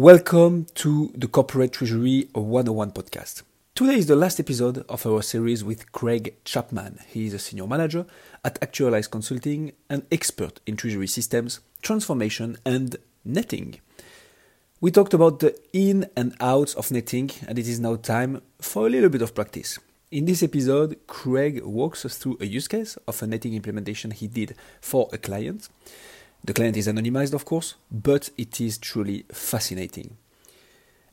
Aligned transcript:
Welcome 0.00 0.64
to 0.76 1.12
the 1.14 1.28
Corporate 1.28 1.74
Treasury 1.74 2.26
101 2.32 2.92
podcast. 2.92 3.42
Today 3.74 3.96
is 3.96 4.06
the 4.06 4.16
last 4.16 4.40
episode 4.40 4.78
of 4.88 5.04
our 5.04 5.20
series 5.20 5.62
with 5.62 5.92
Craig 5.92 6.36
Chapman. 6.42 7.00
He 7.06 7.26
is 7.26 7.34
a 7.34 7.38
senior 7.38 7.66
manager 7.66 8.06
at 8.42 8.58
Actualize 8.62 9.06
Consulting, 9.08 9.72
an 9.90 10.06
expert 10.10 10.60
in 10.64 10.78
treasury 10.78 11.06
systems, 11.06 11.60
transformation, 11.82 12.56
and 12.64 12.96
netting. 13.26 13.78
We 14.80 14.90
talked 14.90 15.12
about 15.12 15.40
the 15.40 15.54
in 15.74 16.08
and 16.16 16.34
outs 16.40 16.72
of 16.72 16.90
netting, 16.90 17.32
and 17.46 17.58
it 17.58 17.68
is 17.68 17.78
now 17.78 17.96
time 17.96 18.40
for 18.58 18.86
a 18.86 18.90
little 18.90 19.10
bit 19.10 19.20
of 19.20 19.34
practice. 19.34 19.78
In 20.10 20.24
this 20.24 20.42
episode, 20.42 20.98
Craig 21.08 21.62
walks 21.62 22.06
us 22.06 22.16
through 22.16 22.38
a 22.40 22.46
use 22.46 22.68
case 22.68 22.96
of 23.06 23.22
a 23.22 23.26
netting 23.26 23.52
implementation 23.52 24.12
he 24.12 24.28
did 24.28 24.56
for 24.80 25.10
a 25.12 25.18
client. 25.18 25.68
The 26.42 26.54
client 26.54 26.76
is 26.76 26.88
anonymized, 26.88 27.34
of 27.34 27.44
course, 27.44 27.74
but 27.90 28.30
it 28.38 28.60
is 28.60 28.78
truly 28.78 29.24
fascinating. 29.30 30.16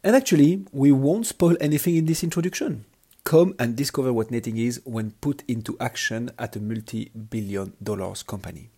And 0.03 0.15
actually, 0.15 0.65
we 0.71 0.91
won't 0.91 1.27
spoil 1.27 1.57
anything 1.59 1.95
in 1.95 2.05
this 2.05 2.23
introduction. 2.23 2.85
Come 3.23 3.55
and 3.59 3.75
discover 3.75 4.13
what 4.13 4.31
netting 4.31 4.57
is 4.57 4.81
when 4.85 5.11
put 5.19 5.43
into 5.49 5.75
action 5.79 6.31
at 6.39 6.55
a 6.55 6.61
multi 6.61 7.09
billion 7.09 7.73
dollars 7.83 8.23
company. 8.23 8.69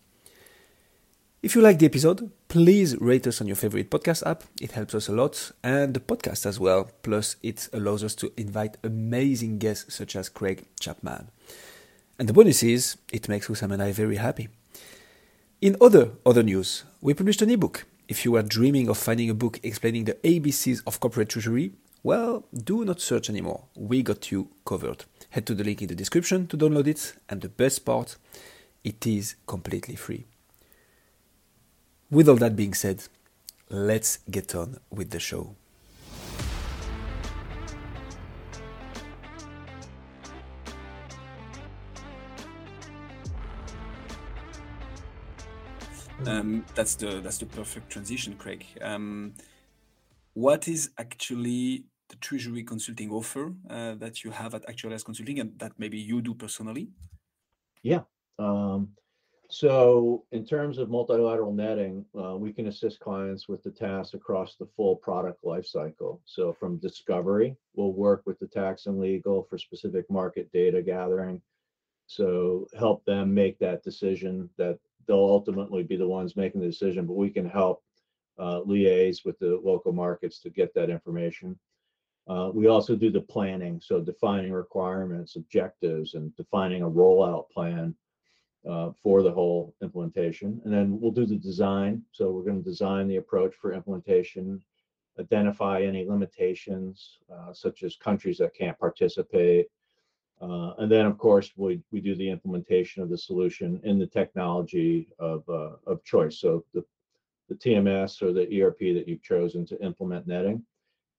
If 1.41 1.55
you 1.55 1.61
like 1.61 1.79
the 1.79 1.85
episode, 1.85 2.31
please 2.47 2.97
rate 2.99 3.27
us 3.27 3.39
on 3.39 3.47
your 3.47 3.55
favorite 3.55 3.89
podcast 3.89 4.25
app. 4.25 4.43
It 4.59 4.71
helps 4.71 4.95
us 4.95 5.07
a 5.07 5.13
lot 5.13 5.51
and 5.63 5.93
the 5.93 5.99
podcast 5.99 6.45
as 6.45 6.59
well. 6.59 6.89
Plus, 7.03 7.37
it 7.43 7.69
allows 7.71 8.03
us 8.03 8.15
to 8.15 8.33
invite 8.35 8.75
amazing 8.83 9.59
guests 9.59 9.95
such 9.95 10.15
as 10.15 10.27
Craig 10.27 10.65
Chapman. 10.81 11.29
And 12.17 12.27
the 12.27 12.33
bonus 12.33 12.63
is, 12.63 12.97
it 13.13 13.29
makes 13.29 13.47
Usam 13.47 13.71
and 13.71 13.81
I 13.81 13.93
very 13.93 14.17
happy. 14.17 14.49
In 15.61 15.75
other 15.81 16.11
other 16.25 16.41
news, 16.41 16.85
we 17.01 17.13
published 17.13 17.41
an 17.41 17.49
ebook. 17.49 17.85
If 18.07 18.23
you 18.23 18.37
are 18.37 18.41
dreaming 18.43 18.87
of 18.87 18.97
finding 18.97 19.29
a 19.29 19.33
book 19.33 19.59
explaining 19.61 20.05
the 20.05 20.13
ABCs 20.23 20.81
of 20.87 21.01
corporate 21.01 21.27
treasury, 21.27 21.73
well, 22.01 22.45
do 22.53 22.85
not 22.85 23.01
search 23.01 23.29
anymore. 23.29 23.65
We 23.75 24.01
got 24.01 24.31
you 24.31 24.47
covered. 24.63 25.03
Head 25.31 25.45
to 25.47 25.55
the 25.55 25.65
link 25.65 25.81
in 25.81 25.89
the 25.89 25.95
description 25.95 26.47
to 26.47 26.57
download 26.57 26.87
it, 26.87 27.13
and 27.27 27.41
the 27.41 27.49
best 27.49 27.83
part, 27.83 28.15
it 28.85 29.05
is 29.05 29.35
completely 29.47 29.95
free. 29.95 30.23
With 32.09 32.29
all 32.29 32.37
that 32.37 32.55
being 32.55 32.73
said, 32.73 33.03
let's 33.69 34.19
get 34.31 34.55
on 34.55 34.79
with 34.89 35.09
the 35.09 35.19
show. 35.19 35.55
Um, 46.25 46.65
that's 46.75 46.95
the 46.95 47.21
that's 47.21 47.37
the 47.37 47.45
perfect 47.45 47.89
transition, 47.89 48.35
Craig. 48.35 48.65
Um, 48.81 49.33
what 50.33 50.67
is 50.67 50.91
actually 50.97 51.85
the 52.09 52.15
treasury 52.17 52.63
consulting 52.63 53.11
offer 53.11 53.53
uh, 53.69 53.95
that 53.95 54.23
you 54.23 54.31
have 54.31 54.53
at 54.53 54.67
Actualize 54.67 55.03
Consulting, 55.03 55.39
and 55.39 55.57
that 55.59 55.73
maybe 55.77 55.97
you 55.97 56.21
do 56.21 56.33
personally? 56.33 56.89
Yeah. 57.83 58.01
Um, 58.37 58.89
so 59.49 60.25
in 60.31 60.45
terms 60.45 60.77
of 60.77 60.89
multilateral 60.89 61.51
netting, 61.51 62.05
uh, 62.15 62.35
we 62.37 62.53
can 62.53 62.67
assist 62.67 62.99
clients 62.99 63.47
with 63.49 63.63
the 63.63 63.71
tasks 63.71 64.13
across 64.13 64.55
the 64.55 64.67
full 64.75 64.95
product 64.95 65.43
lifecycle. 65.43 66.19
So 66.25 66.53
from 66.53 66.77
discovery, 66.77 67.55
we'll 67.75 67.93
work 67.93 68.21
with 68.25 68.37
the 68.39 68.47
tax 68.47 68.85
and 68.85 68.99
legal 68.99 69.47
for 69.49 69.57
specific 69.57 70.09
market 70.09 70.51
data 70.51 70.83
gathering. 70.83 71.41
So 72.05 72.67
help 72.77 73.03
them 73.05 73.33
make 73.33 73.57
that 73.59 73.83
decision 73.83 74.49
that 74.57 74.77
they'll 75.09 75.17
ultimately 75.17 75.81
be 75.81 75.97
the 75.97 76.07
ones 76.07 76.37
making 76.37 76.61
the 76.61 76.67
decision, 76.67 77.07
but 77.07 77.15
we 77.15 77.31
can 77.31 77.49
help 77.49 77.83
uh, 78.37 78.61
liaise 78.61 79.25
with 79.25 79.37
the 79.39 79.59
local 79.63 79.91
markets 79.91 80.39
to 80.39 80.51
get 80.51 80.71
that 80.75 80.91
information. 80.91 81.59
Uh, 82.27 82.51
we 82.53 82.67
also 82.67 82.95
do 82.95 83.09
the 83.09 83.19
planning, 83.19 83.81
so 83.83 83.99
defining 83.99 84.51
requirements, 84.51 85.35
objectives, 85.35 86.13
and 86.13 86.33
defining 86.37 86.83
a 86.83 86.89
rollout 86.89 87.49
plan 87.49 87.95
uh, 88.69 88.91
for 89.01 89.23
the 89.23 89.31
whole 89.31 89.73
implementation. 89.81 90.61
And 90.63 90.71
then 90.71 90.99
we'll 91.01 91.11
do 91.11 91.25
the 91.25 91.37
design. 91.37 92.03
So 92.11 92.29
we're 92.29 92.43
going 92.43 92.63
to 92.63 92.69
design 92.69 93.07
the 93.07 93.15
approach 93.15 93.55
for 93.55 93.73
implementation, 93.73 94.61
identify 95.19 95.81
any 95.81 96.07
limitations, 96.07 97.17
uh, 97.33 97.51
such 97.51 97.81
as 97.81 97.95
countries 97.95 98.37
that 98.37 98.53
can't 98.53 98.77
participate. 98.77 99.69
Uh, 100.41 100.73
and 100.77 100.91
then, 100.91 101.05
of 101.05 101.17
course, 101.17 101.51
we, 101.57 101.81
we 101.91 101.99
do 101.99 102.15
the 102.15 102.29
implementation 102.29 103.03
of 103.03 103.09
the 103.09 103.17
solution 103.17 103.79
in 103.83 103.99
the 103.99 104.07
technology 104.07 105.09
of, 105.19 105.43
uh, 105.49 105.71
of 105.85 106.03
choice. 106.05 106.39
So 106.39 106.63
the, 106.73 106.83
the 107.49 107.55
TMS 107.55 108.21
or 108.21 108.31
the 108.31 108.61
ERP 108.61 108.79
that 108.95 109.07
you've 109.07 109.23
chosen 109.23 109.65
to 109.67 109.83
implement 109.83 110.27
netting. 110.27 110.63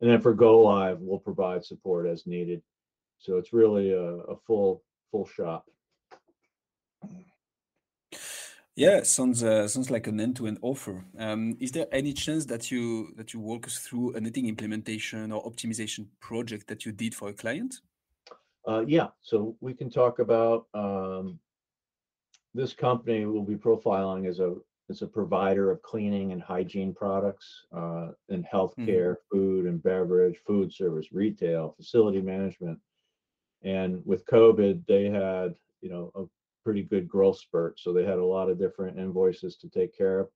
And 0.00 0.10
then 0.10 0.20
for 0.20 0.32
go 0.32 0.60
live, 0.60 1.00
we'll 1.00 1.18
provide 1.18 1.64
support 1.64 2.06
as 2.06 2.26
needed. 2.26 2.62
So 3.18 3.36
it's 3.36 3.52
really 3.52 3.92
a, 3.92 4.02
a 4.02 4.36
full 4.46 4.82
full 5.10 5.26
shop. 5.26 5.66
Yeah, 8.76 9.02
sounds 9.02 9.42
uh, 9.42 9.68
sounds 9.68 9.90
like 9.90 10.06
an 10.06 10.20
end-to-end 10.20 10.58
offer. 10.62 11.04
Um, 11.18 11.56
is 11.60 11.72
there 11.72 11.86
any 11.92 12.14
chance 12.14 12.46
that 12.46 12.70
you 12.70 13.12
that 13.16 13.34
you 13.34 13.40
walk 13.40 13.66
us 13.66 13.78
through 13.78 14.14
a 14.14 14.20
netting 14.20 14.46
implementation 14.46 15.32
or 15.32 15.44
optimization 15.44 16.06
project 16.20 16.68
that 16.68 16.86
you 16.86 16.92
did 16.92 17.14
for 17.14 17.28
a 17.28 17.34
client? 17.34 17.80
Uh, 18.68 18.84
yeah, 18.86 19.08
so 19.20 19.56
we 19.60 19.72
can 19.74 19.90
talk 19.90 20.18
about 20.18 20.66
um, 20.74 21.38
this 22.54 22.72
company 22.72 23.24
will 23.24 23.44
be 23.44 23.56
profiling 23.56 24.28
as 24.28 24.40
a 24.40 24.56
as 24.90 25.02
a 25.02 25.06
provider 25.06 25.70
of 25.70 25.80
cleaning 25.82 26.32
and 26.32 26.42
hygiene 26.42 26.92
products 26.92 27.64
uh, 27.72 28.08
in 28.28 28.42
healthcare, 28.42 29.14
mm-hmm. 29.14 29.36
food 29.36 29.66
and 29.66 29.80
beverage, 29.82 30.36
food 30.44 30.72
service, 30.72 31.12
retail, 31.12 31.74
facility 31.76 32.20
management. 32.20 32.76
And 33.62 34.02
with 34.04 34.26
COVID, 34.26 34.84
they 34.86 35.04
had 35.04 35.54
you 35.80 35.90
know 35.90 36.10
a 36.14 36.24
pretty 36.64 36.82
good 36.82 37.08
growth 37.08 37.38
spurt. 37.38 37.78
So 37.78 37.92
they 37.92 38.04
had 38.04 38.18
a 38.18 38.24
lot 38.24 38.50
of 38.50 38.58
different 38.58 38.98
invoices 38.98 39.56
to 39.56 39.68
take 39.68 39.96
care 39.96 40.20
of. 40.20 40.28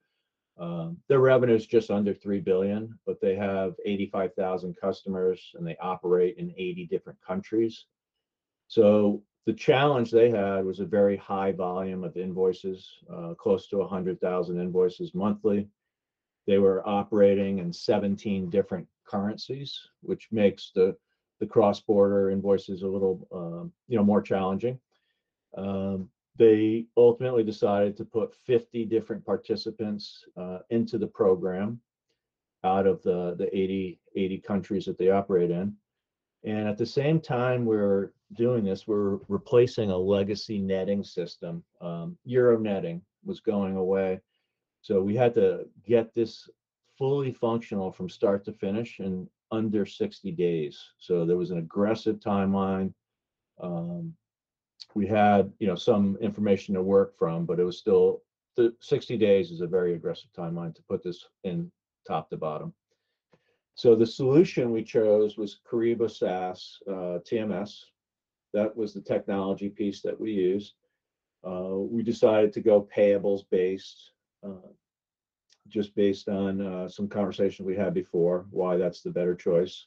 Um, 0.56 0.98
their 1.08 1.18
revenue 1.18 1.54
is 1.56 1.66
just 1.66 1.90
under 1.90 2.14
three 2.14 2.40
billion, 2.40 2.96
but 3.06 3.20
they 3.20 3.34
have 3.34 3.74
85,000 3.84 4.76
customers 4.80 5.50
and 5.54 5.66
they 5.66 5.76
operate 5.80 6.36
in 6.38 6.54
80 6.56 6.86
different 6.86 7.18
countries. 7.26 7.86
So 8.68 9.22
the 9.46 9.52
challenge 9.52 10.10
they 10.10 10.30
had 10.30 10.64
was 10.64 10.80
a 10.80 10.86
very 10.86 11.16
high 11.16 11.52
volume 11.52 12.02
of 12.04 12.16
invoices, 12.16 12.88
uh, 13.12 13.34
close 13.34 13.68
to 13.68 13.78
100,000 13.78 14.60
invoices 14.60 15.14
monthly. 15.14 15.68
They 16.46 16.58
were 16.58 16.86
operating 16.86 17.58
in 17.58 17.72
17 17.72 18.50
different 18.50 18.86
currencies, 19.06 19.78
which 20.00 20.28
makes 20.30 20.70
the 20.74 20.96
the 21.40 21.46
cross-border 21.46 22.30
invoices 22.30 22.82
a 22.82 22.88
little, 22.88 23.26
um, 23.32 23.72
you 23.88 23.98
know, 23.98 24.04
more 24.04 24.22
challenging. 24.22 24.78
Um, 25.56 26.08
they 26.36 26.86
ultimately 26.96 27.44
decided 27.44 27.96
to 27.96 28.04
put 28.04 28.34
50 28.34 28.84
different 28.86 29.24
participants 29.24 30.24
uh, 30.36 30.60
into 30.70 30.98
the 30.98 31.06
program 31.06 31.80
out 32.64 32.86
of 32.86 33.02
the, 33.02 33.34
the 33.36 33.54
80, 33.56 34.00
80 34.16 34.38
countries 34.38 34.84
that 34.86 34.96
they 34.96 35.10
operate 35.10 35.50
in. 35.50 35.76
And 36.44 36.68
at 36.68 36.76
the 36.76 36.86
same 36.86 37.20
time 37.20 37.64
we're 37.64 38.12
doing 38.34 38.64
this, 38.64 38.86
we're 38.86 39.18
replacing 39.28 39.90
a 39.90 39.96
legacy 39.96 40.58
netting 40.58 41.02
system. 41.02 41.64
Um, 41.80 42.18
Euro 42.24 42.58
netting 42.58 43.02
was 43.24 43.40
going 43.40 43.76
away. 43.76 44.20
So 44.82 45.00
we 45.00 45.16
had 45.16 45.34
to 45.36 45.66
get 45.86 46.14
this 46.14 46.48
fully 46.98 47.32
functional 47.32 47.90
from 47.90 48.08
start 48.08 48.44
to 48.44 48.52
finish 48.52 49.00
in 49.00 49.28
under 49.50 49.86
60 49.86 50.30
days. 50.32 50.78
So 50.98 51.24
there 51.24 51.36
was 51.36 51.50
an 51.50 51.58
aggressive 51.58 52.20
timeline. 52.20 52.92
Um, 53.60 54.14
we 54.94 55.06
had 55.06 55.52
you 55.58 55.66
know 55.66 55.74
some 55.74 56.16
information 56.20 56.74
to 56.74 56.82
work 56.82 57.16
from, 57.18 57.46
but 57.46 57.58
it 57.58 57.64
was 57.64 57.78
still 57.78 58.22
the 58.56 58.74
60 58.80 59.16
days 59.16 59.50
is 59.50 59.60
a 59.60 59.66
very 59.66 59.94
aggressive 59.94 60.30
timeline 60.36 60.74
to 60.74 60.82
put 60.88 61.02
this 61.02 61.24
in 61.42 61.70
top 62.06 62.30
to 62.30 62.36
bottom. 62.36 62.72
So 63.76 63.96
the 63.96 64.06
solution 64.06 64.70
we 64.70 64.84
chose 64.84 65.36
was 65.36 65.58
Kyriba 65.68 66.08
SaaS 66.10 66.78
uh, 66.88 67.18
TMS. 67.28 67.80
That 68.52 68.76
was 68.76 68.94
the 68.94 69.00
technology 69.00 69.68
piece 69.68 70.00
that 70.02 70.18
we 70.18 70.32
used. 70.32 70.74
Uh, 71.44 71.78
we 71.78 72.02
decided 72.02 72.52
to 72.52 72.60
go 72.60 72.88
payables 72.96 73.42
based, 73.50 74.12
uh, 74.46 74.70
just 75.68 75.94
based 75.96 76.28
on 76.28 76.60
uh, 76.60 76.88
some 76.88 77.08
conversations 77.08 77.66
we 77.66 77.76
had 77.76 77.92
before, 77.92 78.46
why 78.50 78.76
that's 78.76 79.02
the 79.02 79.10
better 79.10 79.34
choice. 79.34 79.86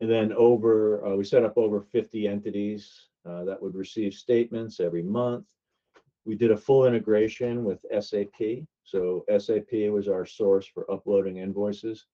And 0.00 0.10
then 0.10 0.32
over, 0.32 1.06
uh, 1.06 1.14
we 1.14 1.24
set 1.24 1.44
up 1.44 1.56
over 1.56 1.82
50 1.82 2.26
entities 2.26 3.08
uh, 3.28 3.44
that 3.44 3.62
would 3.62 3.74
receive 3.74 4.14
statements 4.14 4.80
every 4.80 5.02
month. 5.02 5.46
We 6.24 6.34
did 6.34 6.50
a 6.50 6.56
full 6.56 6.86
integration 6.86 7.62
with 7.62 7.84
SAP. 8.00 8.64
So 8.84 9.24
SAP 9.38 9.90
was 9.90 10.08
our 10.08 10.24
source 10.24 10.66
for 10.66 10.90
uploading 10.90 11.36
invoices. 11.36 12.06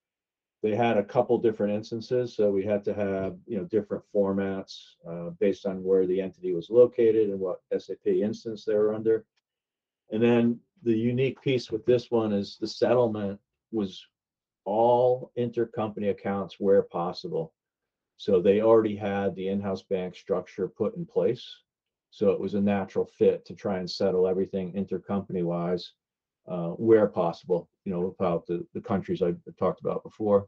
They 0.63 0.75
had 0.75 0.97
a 0.97 1.05
couple 1.05 1.39
different 1.39 1.73
instances, 1.73 2.35
so 2.35 2.51
we 2.51 2.65
had 2.65 2.85
to 2.85 2.95
have 2.95 3.37
you 3.47 3.59
know 3.59 3.65
different 3.65 4.03
formats 4.15 4.81
uh, 5.09 5.31
based 5.39 5.67
on 5.67 5.85
where 5.85 6.07
the 6.07 6.21
entity 6.21 6.53
was 6.53 6.69
located 6.69 7.31
and 7.31 7.39
what 7.39 7.61
SAP 7.77 8.07
instance 8.07 8.65
they 8.65 8.75
were 8.75 8.95
under. 8.95 9.25
And 10.11 10.23
then 10.23 10.59
the 10.83 10.97
unique 10.97 11.41
piece 11.43 11.71
with 11.71 11.85
this 11.87 12.11
one 12.11 12.33
is 12.33 12.57
the 12.61 12.67
settlement 12.67 13.39
was 13.73 14.05
all 14.65 15.33
intercompany 15.39 16.11
accounts 16.11 16.57
where 16.59 16.83
possible. 16.83 17.55
So 18.17 18.41
they 18.41 18.61
already 18.61 18.97
had 18.97 19.35
the 19.35 19.49
in-house 19.49 19.83
bank 19.83 20.17
structure 20.17 20.67
put 20.69 20.97
in 20.97 21.07
place. 21.07 21.47
So 22.11 22.31
it 22.31 22.41
was 22.41 22.55
a 22.55 22.61
natural 22.61 23.07
fit 23.07 23.45
to 23.47 23.55
try 23.55 23.79
and 23.79 23.89
settle 23.89 24.27
everything 24.27 24.73
intercompany 24.73 25.45
wise 25.45 25.93
uh, 26.51 26.71
where 26.71 27.07
possible, 27.07 27.69
you 27.85 27.93
know, 27.93 28.01
without 28.01 28.47
the, 28.47 28.67
the 28.75 28.81
countries 28.81 29.23
I 29.23 29.35
talked 29.59 29.81
about 29.81 30.03
before. 30.03 30.47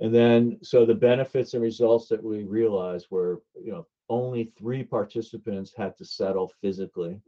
And 0.00 0.14
then, 0.14 0.58
so 0.62 0.84
the 0.84 0.94
benefits 0.94 1.54
and 1.54 1.62
results 1.62 2.08
that 2.08 2.22
we 2.22 2.42
realized 2.42 3.06
were, 3.10 3.42
you 3.62 3.72
know, 3.72 3.86
only 4.08 4.52
three 4.58 4.82
participants 4.82 5.72
had 5.76 5.96
to 5.98 6.04
settle 6.04 6.52
physically. 6.60 7.20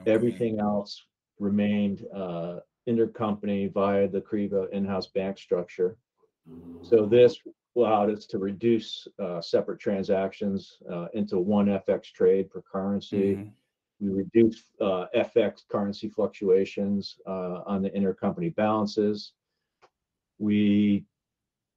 Okay. 0.00 0.10
Everything 0.10 0.60
else 0.60 1.04
remained 1.38 2.04
uh, 2.14 2.60
intercompany 2.88 3.72
via 3.72 4.08
the 4.08 4.20
Kyriba 4.20 4.70
in-house 4.70 5.08
bank 5.08 5.38
structure. 5.38 5.96
So 6.82 7.06
this 7.06 7.38
allowed 7.76 8.10
us 8.10 8.26
to 8.26 8.38
reduce 8.38 9.08
uh, 9.22 9.40
separate 9.40 9.80
transactions 9.80 10.78
uh, 10.92 11.06
into 11.14 11.38
one 11.38 11.66
FX 11.66 12.12
trade 12.12 12.50
per 12.50 12.60
currency. 12.60 13.36
Mm-hmm. 13.36 13.48
We 14.00 14.08
reduced 14.08 14.64
uh, 14.80 15.06
FX 15.14 15.62
currency 15.68 16.08
fluctuations 16.08 17.16
uh, 17.26 17.62
on 17.66 17.82
the 17.82 17.90
intercompany 17.90 18.54
balances. 18.54 19.32
We, 20.38 21.04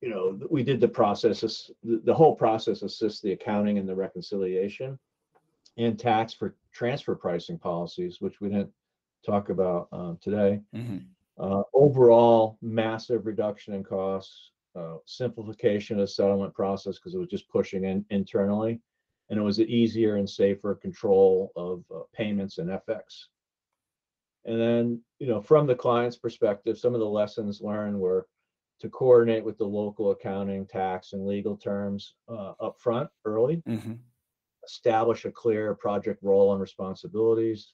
you 0.02 0.10
know, 0.10 0.40
we 0.50 0.64
did 0.64 0.80
the 0.80 0.88
process. 0.88 1.70
The, 1.84 2.14
whole 2.14 2.36
process 2.36 2.82
assists 2.82 3.22
the 3.22 3.34
accounting 3.34 3.78
and 3.78 3.88
the 3.88 3.96
reconciliation, 3.96 4.98
and 5.78 5.98
tax 6.00 6.34
for 6.34 6.56
transfer 6.74 7.16
pricing 7.16 7.60
policies, 7.60 8.20
which 8.20 8.42
we 8.42 8.50
didn't 8.50 8.72
talk 9.26 9.50
about 9.50 9.88
um, 9.92 10.18
today. 10.22 10.60
Mm-hmm. 10.76 10.98
Uh, 11.40 11.62
overall, 11.74 12.58
massive 12.62 13.28
reduction 13.28 13.76
in 13.76 13.84
costs, 13.84 14.52
uh, 14.76 14.98
simplification 15.06 16.00
of 16.00 16.10
settlement 16.10 16.54
process 16.54 16.96
because 16.96 17.14
it 17.14 17.20
was 17.20 17.30
just 17.30 17.50
pushing 17.50 17.86
in 17.86 18.06
internally, 18.10 18.80
and 19.30 19.40
it 19.40 19.44
was 19.44 19.60
an 19.60 19.70
easier 19.70 20.16
and 20.16 20.30
safer 20.30 20.76
control 20.76 21.52
of 21.56 21.84
uh, 21.94 22.02
payments 22.14 22.58
and 22.58 22.70
FX. 22.70 23.26
And 24.46 24.60
then, 24.60 25.02
you 25.20 25.28
know, 25.28 25.42
from 25.42 25.68
the 25.68 25.76
client's 25.76 26.18
perspective, 26.18 26.78
some 26.78 26.94
of 26.94 27.02
the 27.02 27.06
lessons 27.06 27.62
learned 27.62 28.00
were 28.00 28.28
to 28.80 28.90
coordinate 28.90 29.44
with 29.44 29.58
the 29.58 29.66
local 29.66 30.12
accounting, 30.12 30.66
tax, 30.66 31.14
and 31.14 31.26
legal 31.26 31.58
terms 31.58 32.14
uh, 32.30 32.54
up 32.60 32.80
front 32.80 33.10
early, 33.26 33.62
mm-hmm. 33.68 33.94
establish 34.66 35.26
a 35.26 35.32
clear 35.32 35.74
project 35.76 36.24
role 36.24 36.54
and 36.54 36.62
responsibilities, 36.62 37.74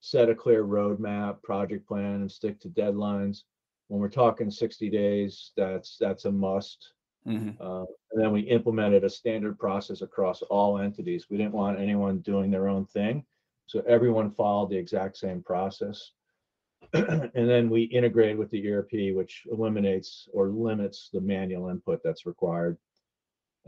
set 0.00 0.28
a 0.28 0.34
clear 0.34 0.64
roadmap, 0.64 1.42
project 1.42 1.86
plan, 1.86 2.16
and 2.22 2.32
stick 2.32 2.58
to 2.60 2.68
deadlines. 2.68 3.42
When 3.88 4.00
we're 4.00 4.08
talking 4.08 4.50
60 4.50 4.90
days, 4.90 5.52
that's 5.56 5.96
that's 6.00 6.24
a 6.24 6.32
must. 6.32 6.92
Mm-hmm. 7.28 7.62
Uh, 7.62 7.84
and 8.12 8.22
then 8.22 8.32
we 8.32 8.40
implemented 8.40 9.04
a 9.04 9.10
standard 9.10 9.58
process 9.58 10.02
across 10.02 10.42
all 10.42 10.78
entities. 10.78 11.26
We 11.28 11.36
didn't 11.36 11.52
want 11.52 11.78
anyone 11.78 12.18
doing 12.18 12.50
their 12.50 12.68
own 12.68 12.86
thing, 12.86 13.24
so 13.66 13.82
everyone 13.86 14.30
followed 14.30 14.70
the 14.70 14.78
exact 14.78 15.16
same 15.18 15.42
process. 15.42 16.12
and 16.92 17.30
then 17.34 17.68
we 17.68 17.82
integrated 17.82 18.38
with 18.38 18.50
the 18.50 18.70
ERP, 18.70 19.14
which 19.14 19.42
eliminates 19.50 20.28
or 20.32 20.48
limits 20.48 21.10
the 21.12 21.20
manual 21.20 21.68
input 21.68 22.00
that's 22.02 22.24
required 22.24 22.78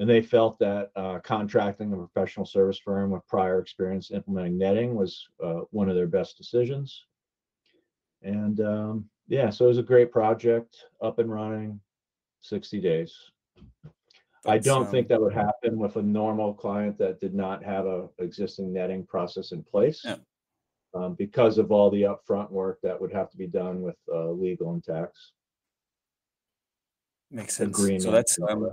and 0.00 0.08
they 0.08 0.22
felt 0.22 0.58
that 0.58 0.90
uh, 0.96 1.18
contracting 1.22 1.92
a 1.92 1.96
professional 1.96 2.46
service 2.46 2.78
firm 2.78 3.10
with 3.10 3.26
prior 3.28 3.60
experience 3.60 4.10
implementing 4.10 4.56
netting 4.56 4.94
was 4.94 5.28
uh, 5.44 5.60
one 5.72 5.90
of 5.90 5.94
their 5.94 6.06
best 6.06 6.38
decisions. 6.38 7.04
And 8.22 8.60
um, 8.60 9.04
yeah, 9.28 9.50
so 9.50 9.66
it 9.66 9.68
was 9.68 9.78
a 9.78 9.82
great 9.82 10.10
project, 10.10 10.74
up 11.02 11.18
and 11.18 11.30
running, 11.30 11.80
60 12.40 12.80
days. 12.80 13.14
I 14.46 14.58
don't 14.58 14.86
um, 14.86 14.90
think 14.90 15.08
that 15.08 15.20
would 15.20 15.34
happen 15.34 15.78
with 15.78 15.96
a 15.96 16.02
normal 16.02 16.54
client 16.54 16.96
that 16.98 17.20
did 17.20 17.34
not 17.34 17.62
have 17.62 17.86
a 17.86 18.08
existing 18.18 18.72
netting 18.72 19.04
process 19.04 19.52
in 19.52 19.62
place. 19.62 20.00
Yeah. 20.04 20.16
Um, 20.92 21.14
because 21.14 21.58
of 21.58 21.70
all 21.70 21.90
the 21.90 22.02
upfront 22.02 22.50
work 22.50 22.80
that 22.82 23.00
would 23.00 23.12
have 23.12 23.30
to 23.30 23.36
be 23.36 23.46
done 23.46 23.80
with 23.80 23.96
uh, 24.12 24.30
legal 24.30 24.72
and 24.72 24.82
tax. 24.82 25.32
Makes 27.30 27.56
sense. 27.56 27.78
Agreement. 27.78 28.02
So 28.02 28.10
that's 28.10 28.38
um, 28.48 28.68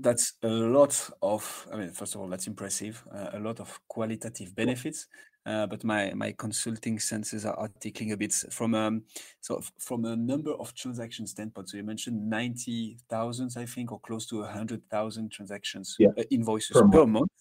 that's 0.00 0.34
a 0.42 0.48
lot 0.48 1.10
of 1.22 1.66
i 1.72 1.76
mean 1.76 1.90
first 1.90 2.14
of 2.14 2.20
all 2.20 2.28
that's 2.28 2.46
impressive 2.46 3.02
uh, 3.12 3.30
a 3.32 3.40
lot 3.40 3.58
of 3.60 3.80
qualitative 3.88 4.54
benefits 4.54 5.08
uh, 5.48 5.66
but 5.66 5.82
my 5.82 6.12
my 6.14 6.34
consulting 6.36 6.98
senses 6.98 7.46
are, 7.46 7.54
are 7.54 7.70
a 7.84 8.16
bit. 8.16 8.34
From 8.50 8.74
um 8.74 9.02
so 9.40 9.62
from 9.78 10.04
a 10.04 10.14
number 10.14 10.52
of 10.52 10.74
transaction 10.74 11.26
standpoint 11.26 11.70
so 11.70 11.78
you 11.78 11.82
mentioned 11.82 12.28
90000 12.28 13.50
i 13.56 13.64
think 13.64 13.90
or 13.90 14.00
close 14.00 14.26
to 14.26 14.40
100000 14.40 15.30
transactions 15.30 15.96
yeah. 15.98 16.08
uh, 16.18 16.22
invoices 16.30 16.76
per, 16.76 16.86
per 16.88 17.06
month, 17.06 17.32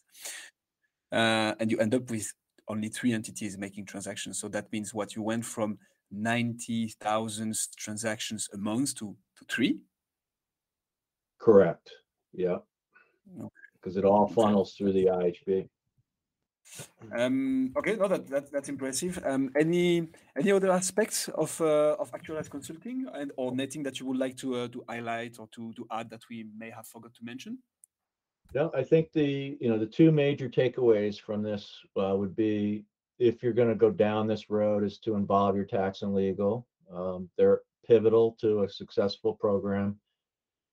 uh, 1.11 1.53
and 1.59 1.69
you 1.69 1.77
end 1.79 1.93
up 1.93 2.09
with 2.09 2.33
only 2.69 2.89
three 2.89 3.13
entities 3.13 3.57
making 3.57 3.85
transactions. 3.85 4.39
So 4.39 4.47
that 4.49 4.71
means 4.71 4.93
what 4.93 5.15
you 5.15 5.21
went 5.21 5.45
from 5.45 5.77
90000 6.11 7.55
transactions 7.75 8.49
a 8.53 8.57
month 8.57 8.95
to 8.95 9.15
to 9.37 9.45
three? 9.49 9.79
Correct. 11.39 11.91
Yeah. 12.33 12.59
Because 13.73 13.97
it 13.97 14.05
all 14.05 14.27
funnels 14.27 14.73
through 14.73 14.93
the 14.93 15.05
IHB. 15.05 15.69
Um, 17.15 17.73
okay, 17.77 17.95
no, 17.95 18.07
that, 18.07 18.27
that 18.27 18.51
that's 18.51 18.69
impressive. 18.69 19.19
Um, 19.25 19.51
any 19.59 20.07
any 20.37 20.51
other 20.51 20.71
aspects 20.71 21.29
of 21.29 21.59
uh, 21.61 21.95
of 21.99 22.11
Actualize 22.13 22.49
Consulting 22.49 23.07
and 23.13 23.31
or 23.37 23.55
netting 23.55 23.83
that 23.83 23.99
you 23.99 24.05
would 24.05 24.17
like 24.17 24.37
to 24.37 24.55
uh, 24.55 24.67
to 24.69 24.83
highlight 24.87 25.39
or 25.39 25.47
to 25.55 25.73
to 25.73 25.87
add 25.91 26.09
that 26.09 26.21
we 26.29 26.45
may 26.57 26.69
have 26.69 26.87
forgot 26.87 27.13
to 27.15 27.23
mention? 27.23 27.59
No, 28.53 28.71
I 28.75 28.83
think 28.83 29.11
the 29.11 29.57
you 29.59 29.69
know 29.69 29.77
the 29.77 29.85
two 29.85 30.11
major 30.11 30.49
takeaways 30.49 31.19
from 31.19 31.41
this 31.41 31.69
uh, 31.99 32.15
would 32.15 32.35
be 32.35 32.85
if 33.19 33.41
you're 33.41 33.53
going 33.53 33.69
to 33.69 33.75
go 33.75 33.91
down 33.91 34.27
this 34.27 34.49
road 34.49 34.83
is 34.83 34.99
to 34.99 35.15
involve 35.15 35.55
your 35.55 35.65
tax 35.65 36.01
and 36.01 36.13
legal. 36.13 36.67
Um, 36.93 37.29
they're 37.37 37.61
pivotal 37.87 38.37
to 38.41 38.63
a 38.63 38.69
successful 38.69 39.33
program 39.33 39.97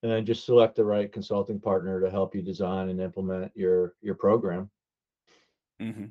and 0.02 0.12
then 0.12 0.26
just 0.26 0.44
select 0.44 0.76
the 0.76 0.84
right 0.84 1.10
consulting 1.10 1.58
partner 1.58 2.00
to 2.00 2.10
help 2.10 2.34
you 2.34 2.42
design 2.42 2.90
and 2.90 3.00
implement 3.00 3.50
your 3.54 3.94
your 4.02 4.14
program. 4.14 4.70
Mm-hmm. 5.80 6.06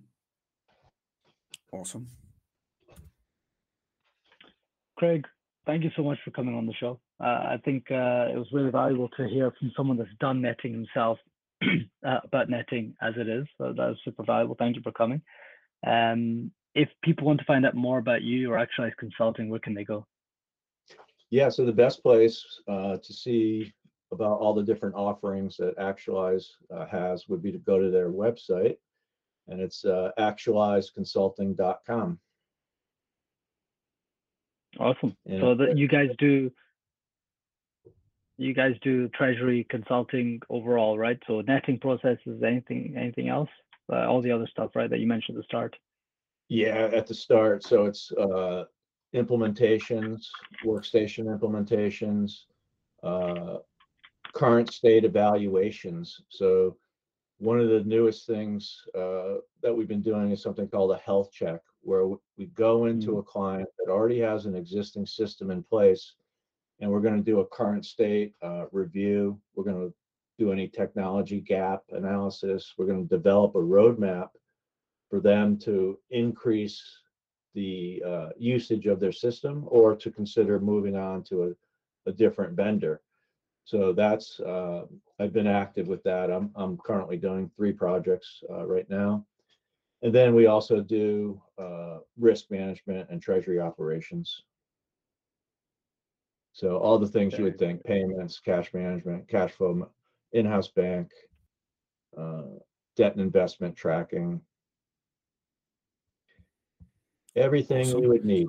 Awesome. 1.71 2.07
Craig, 4.97 5.25
thank 5.65 5.83
you 5.83 5.91
so 5.95 6.03
much 6.03 6.19
for 6.23 6.31
coming 6.31 6.55
on 6.55 6.65
the 6.65 6.73
show. 6.73 6.99
Uh, 7.19 7.25
I 7.25 7.57
think 7.65 7.85
uh, 7.89 8.27
it 8.31 8.37
was 8.37 8.47
really 8.51 8.71
valuable 8.71 9.09
to 9.17 9.27
hear 9.27 9.51
from 9.59 9.71
someone 9.75 9.97
that's 9.97 10.09
done 10.19 10.41
netting 10.41 10.73
himself 10.73 11.17
uh, 12.05 12.19
about 12.23 12.49
netting 12.49 12.95
as 13.01 13.13
it 13.17 13.27
is. 13.27 13.45
So 13.57 13.73
that 13.75 13.77
was 13.77 13.97
super 14.03 14.23
valuable. 14.23 14.55
Thank 14.57 14.75
you 14.75 14.81
for 14.81 14.91
coming. 14.91 15.21
Um, 15.85 16.51
if 16.75 16.89
people 17.03 17.27
want 17.27 17.39
to 17.39 17.45
find 17.45 17.65
out 17.65 17.75
more 17.75 17.99
about 17.99 18.23
you 18.23 18.51
or 18.51 18.57
Actualize 18.57 18.93
Consulting, 18.97 19.49
where 19.49 19.59
can 19.59 19.73
they 19.73 19.83
go? 19.83 20.05
Yeah, 21.29 21.49
so 21.49 21.65
the 21.65 21.71
best 21.71 22.03
place 22.03 22.45
uh, 22.67 22.97
to 22.97 23.13
see 23.13 23.73
about 24.11 24.39
all 24.39 24.53
the 24.53 24.63
different 24.63 24.95
offerings 24.95 25.57
that 25.57 25.77
Actualize 25.79 26.51
uh, 26.73 26.85
has 26.85 27.27
would 27.27 27.41
be 27.41 27.51
to 27.51 27.57
go 27.57 27.79
to 27.79 27.89
their 27.89 28.09
website, 28.09 28.77
and 29.47 29.61
it's 29.61 29.85
uh, 29.85 30.11
actualizeconsulting.com. 30.17 32.19
Awesome. 34.79 35.15
And 35.25 35.41
so 35.41 35.55
that 35.55 35.77
you 35.77 35.87
guys 35.87 36.09
do 36.17 36.51
you 38.37 38.53
guys 38.53 38.75
do 38.81 39.07
treasury 39.09 39.65
consulting 39.69 40.41
overall, 40.49 40.97
right? 40.97 41.19
So 41.27 41.41
netting 41.41 41.79
processes, 41.79 42.41
anything 42.43 42.95
anything 42.97 43.29
else? 43.29 43.49
Uh, 43.91 44.07
all 44.07 44.21
the 44.21 44.31
other 44.31 44.47
stuff, 44.47 44.71
right, 44.75 44.89
that 44.89 44.99
you 44.99 45.07
mentioned 45.07 45.37
at 45.37 45.41
the 45.41 45.45
start. 45.45 45.75
Yeah, 46.47 46.89
at 46.93 47.05
the 47.05 47.13
start. 47.13 47.63
So 47.63 47.85
it's 47.85 48.11
uh, 48.13 48.63
implementations, 49.13 50.27
workstation 50.65 51.25
implementations, 51.25 52.45
uh, 53.03 53.57
current 54.33 54.71
state 54.71 55.03
evaluations. 55.03 56.21
So 56.29 56.77
one 57.43 57.59
of 57.59 57.67
the 57.67 57.83
newest 57.83 58.25
things 58.25 58.81
uh, 58.95 59.35
that 59.61 59.75
we've 59.75 59.87
been 59.87 60.01
doing 60.01 60.31
is 60.31 60.41
something 60.41 60.67
called 60.67 60.91
a 60.91 60.97
health 60.97 61.29
check, 61.31 61.59
where 61.81 62.07
we 62.37 62.45
go 62.55 62.85
into 62.85 63.07
mm-hmm. 63.11 63.19
a 63.19 63.23
client 63.23 63.67
that 63.79 63.91
already 63.91 64.19
has 64.19 64.45
an 64.45 64.55
existing 64.55 65.05
system 65.05 65.51
in 65.51 65.61
place, 65.61 66.13
and 66.79 66.89
we're 66.89 67.01
going 67.01 67.17
to 67.17 67.31
do 67.31 67.41
a 67.41 67.47
current 67.47 67.85
state 67.85 68.33
uh, 68.41 68.65
review. 68.71 69.37
We're 69.55 69.65
going 69.65 69.89
to 69.89 69.93
do 70.39 70.53
any 70.53 70.69
technology 70.69 71.41
gap 71.41 71.83
analysis. 71.91 72.73
We're 72.77 72.87
going 72.87 73.07
to 73.07 73.15
develop 73.15 73.55
a 73.55 73.59
roadmap 73.59 74.29
for 75.09 75.19
them 75.19 75.59
to 75.59 75.99
increase 76.11 76.81
the 77.53 78.01
uh, 78.07 78.29
usage 78.37 78.87
of 78.87 79.01
their 79.01 79.11
system 79.11 79.65
or 79.67 79.95
to 79.97 80.09
consider 80.09 80.59
moving 80.59 80.95
on 80.95 81.23
to 81.25 81.43
a, 81.43 82.09
a 82.09 82.13
different 82.13 82.55
vendor. 82.55 83.01
So 83.65 83.93
that's 83.93 84.39
uh, 84.39 84.85
I've 85.19 85.33
been 85.33 85.47
active 85.47 85.87
with 85.87 86.03
that. 86.03 86.29
I'm 86.29 86.51
I'm 86.55 86.77
currently 86.77 87.17
doing 87.17 87.49
three 87.55 87.71
projects 87.71 88.43
uh, 88.49 88.65
right 88.65 88.89
now, 88.89 89.25
and 90.01 90.13
then 90.13 90.35
we 90.35 90.47
also 90.47 90.81
do 90.81 91.41
uh, 91.57 91.99
risk 92.17 92.51
management 92.51 93.09
and 93.09 93.21
treasury 93.21 93.59
operations. 93.59 94.43
So 96.51 96.77
all 96.77 96.99
the 96.99 97.07
things 97.07 97.37
you 97.37 97.45
would 97.45 97.57
think, 97.57 97.83
payments, 97.83 98.39
cash 98.39 98.73
management, 98.73 99.27
cash 99.27 99.51
flow, 99.53 99.89
in-house 100.33 100.67
bank, 100.67 101.09
uh, 102.15 102.43
debt 102.95 103.13
and 103.13 103.21
investment 103.21 103.75
tracking. 103.75 104.39
Everything 107.35 107.87
you 107.87 108.09
would 108.09 108.25
need. 108.25 108.47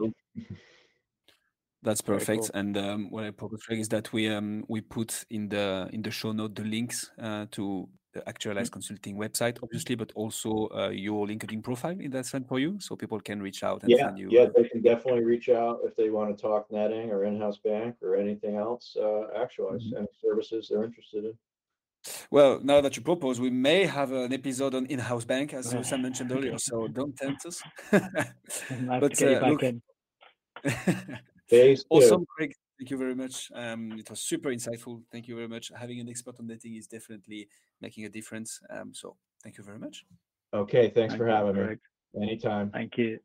That's 1.85 2.01
perfect. 2.01 2.41
cool. 2.41 2.51
And 2.55 2.77
um, 2.77 3.11
what 3.11 3.25
I 3.25 3.31
propose 3.31 3.61
is 3.71 3.89
that 3.91 4.13
we 4.13 4.29
um, 4.29 4.65
we 4.69 4.81
put 4.81 5.25
in 5.31 5.49
the 5.49 5.89
in 5.93 6.03
the 6.03 6.11
show 6.11 6.33
note 6.33 6.55
the 6.57 6.65
links 6.65 7.11
uh, 7.21 7.47
to 7.53 7.89
the 8.15 8.27
Actualize 8.29 8.71
Consulting 8.71 9.17
website, 9.17 9.59
obviously, 9.63 9.97
but 9.97 10.11
also 10.15 10.69
uh, 10.75 10.89
your 10.89 11.27
LinkedIn 11.27 11.63
profile 11.63 11.99
in 12.01 12.11
that 12.13 12.27
sense 12.27 12.47
for 12.49 12.59
you, 12.61 12.77
so 12.81 12.95
people 12.97 13.19
can 13.21 13.43
reach 13.43 13.63
out 13.65 13.83
and 13.83 13.91
Yeah, 13.91 14.15
you. 14.17 14.29
yeah, 14.31 14.43
uh, 14.43 14.51
they 14.57 14.69
can 14.69 14.83
definitely 14.83 15.25
reach 15.25 15.49
out 15.49 15.81
if 15.85 15.95
they 15.97 16.11
want 16.11 16.37
to 16.37 16.41
talk 16.41 16.71
netting 16.71 17.11
or 17.11 17.25
in-house 17.25 17.59
bank 17.59 17.97
or 18.03 18.15
anything 18.15 18.55
else, 18.57 18.97
uh, 18.97 19.23
Actualize, 19.43 19.83
Mm-hmm. 19.83 19.97
any 19.99 20.09
services 20.23 20.69
they're 20.71 20.85
interested 20.85 21.25
in. 21.25 21.35
Well, 22.31 22.61
now 22.63 22.81
that 22.83 22.97
you 22.97 23.03
propose, 23.03 23.41
we 23.41 23.51
may 23.51 23.85
have 23.85 24.13
an 24.13 24.33
episode 24.33 24.75
on 24.77 24.87
in-house 24.87 25.25
bank, 25.25 25.53
as. 25.53 25.75
Sam 25.83 26.03
mentioned 26.03 26.31
earlier. 26.31 26.57
So 26.59 26.87
don't 26.87 27.17
tempt 27.17 27.45
us. 27.47 27.63
But, 27.91 29.15
to 29.15 29.25
get 29.25 29.31
you 29.31 29.37
uh, 29.39 29.49
look- 29.51 29.75
in. 31.51 31.59
Phase 31.59 31.83
two. 31.83 31.89
awesome, 31.91 32.27
Craig. 32.27 32.55
Thank 32.79 32.91
you 32.91 32.99
very 32.99 33.15
much. 33.15 33.51
Um, 33.55 33.93
it 33.93 34.11
was 34.11 34.21
super 34.21 34.49
insightful. 34.51 35.03
Thank 35.13 35.29
you 35.29 35.37
very 35.37 35.49
much. 35.49 35.71
Having 35.77 36.01
an 36.01 36.09
expert 36.09 36.37
on 36.41 36.47
dating 36.47 36.75
is 36.75 36.87
definitely 36.87 37.49
making 37.81 38.05
a 38.05 38.09
difference. 38.09 38.61
Um, 38.69 38.93
so 38.93 39.17
thank 39.43 39.59
you 39.59 39.65
very 39.65 39.79
much. 39.79 40.05
Okay, 40.53 40.91
thanks 40.91 41.13
Thank 41.13 41.19
for 41.19 41.29
you, 41.29 41.35
having 41.35 41.57
me. 41.57 41.63
Greg. 41.63 41.79
Anytime. 42.21 42.71
Thank 42.71 42.99
you. 42.99 43.19